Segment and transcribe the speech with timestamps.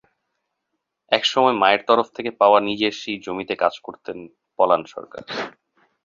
[1.11, 4.17] একসময় মায়ের তরফ থেকে পাওয়া নিজের সেই জমিতে কাজ করতেন
[4.59, 5.23] পলান সরকার।